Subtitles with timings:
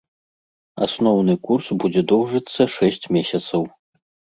[0.85, 3.61] Асноўны курс будзе доўжыцца шэсць месяцаў.